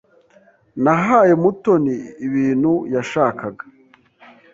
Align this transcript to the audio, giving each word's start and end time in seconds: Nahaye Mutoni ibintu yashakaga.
Nahaye 0.83 1.33
Mutoni 1.41 1.95
ibintu 2.27 2.71
yashakaga. 2.93 3.63